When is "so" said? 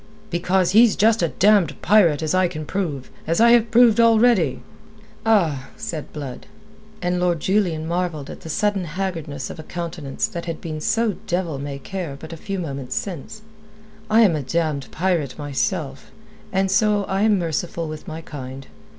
10.81-11.17, 16.71-17.03